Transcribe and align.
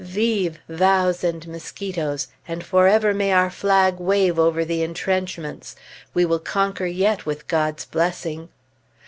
Vivent 0.03 0.57
vows 0.67 1.23
and 1.23 1.47
mosquitoes, 1.47 2.29
and 2.47 2.63
forever 2.63 3.13
may 3.13 3.31
our 3.31 3.51
flag 3.51 3.99
wave 3.99 4.39
over 4.39 4.65
the 4.65 4.81
entrenchments! 4.81 5.75
We 6.15 6.25
will 6.25 6.39
conquer 6.39 6.87
yet, 6.87 7.27
with 7.27 7.47
God's 7.47 7.85
blessing! 7.85 8.49